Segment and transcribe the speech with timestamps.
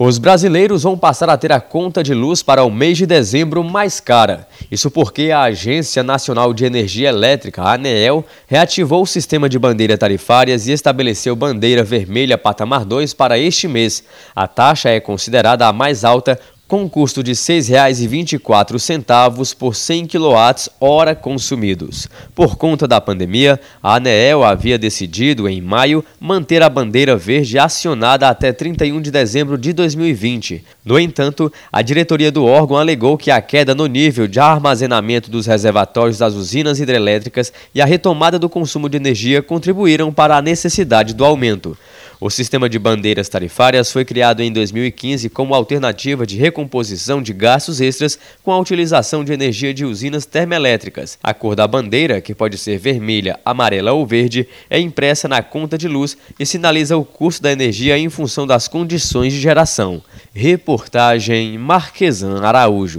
[0.00, 3.64] Os brasileiros vão passar a ter a conta de luz para o mês de dezembro
[3.64, 4.46] mais cara.
[4.70, 10.68] Isso porque a Agência Nacional de Energia Elétrica, ANEEL, reativou o sistema de bandeiras tarifárias
[10.68, 14.04] e estabeleceu bandeira vermelha patamar 2 para este mês.
[14.36, 16.38] A taxa é considerada a mais alta
[16.68, 22.06] com um custo de R$ 6,24 por 100 kWh consumidos.
[22.34, 28.28] Por conta da pandemia, a ANEEL havia decidido, em maio, manter a bandeira verde acionada
[28.28, 30.62] até 31 de dezembro de 2020.
[30.84, 35.46] No entanto, a diretoria do órgão alegou que a queda no nível de armazenamento dos
[35.46, 41.14] reservatórios das usinas hidrelétricas e a retomada do consumo de energia contribuíram para a necessidade
[41.14, 41.78] do aumento.
[42.20, 47.80] O sistema de bandeiras tarifárias foi criado em 2015 como alternativa de recomposição de gastos
[47.80, 51.16] extras com a utilização de energia de usinas termoelétricas.
[51.22, 55.78] A cor da bandeira, que pode ser vermelha, amarela ou verde, é impressa na conta
[55.78, 60.02] de luz e sinaliza o custo da energia em função das condições de geração.
[60.34, 62.96] Reportagem Marquesan Araújo.